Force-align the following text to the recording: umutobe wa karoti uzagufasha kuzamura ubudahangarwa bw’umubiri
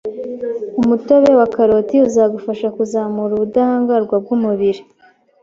umutobe 0.81 1.29
wa 1.39 1.45
karoti 1.55 1.95
uzagufasha 2.07 2.67
kuzamura 2.75 3.31
ubudahangarwa 3.35 4.15
bw’umubiri 4.23 4.81